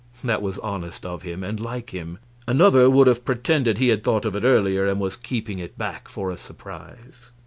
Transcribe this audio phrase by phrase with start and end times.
[0.23, 2.17] That was honest of him, and like him;
[2.47, 6.07] another would have pretended he had thought of it earlier, and was keeping it back
[6.07, 7.29] for a surprise.